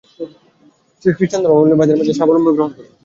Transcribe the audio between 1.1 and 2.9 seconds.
খৃষ্টান ধর্মাবলম্বী ভাইদের মাঝে অবস্থান গ্রহণ করলাম।